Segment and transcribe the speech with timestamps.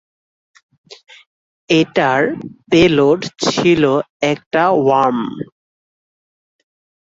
[1.69, 2.21] এটার
[2.71, 3.19] পেলোড
[3.43, 3.93] ছিলো
[4.23, 5.19] একটা ওয়ার্ম।